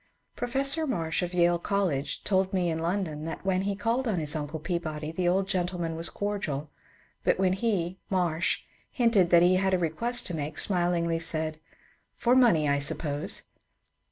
[0.35, 4.35] Professor Marsh of Yale College told me in London that when he called on his
[4.35, 6.71] uncle Peabody the old gentleman was cordial,
[7.23, 11.59] but when he (Marsh) hinted that he had a request to make, smilingly said,"
[12.15, 13.43] For money, I suppose."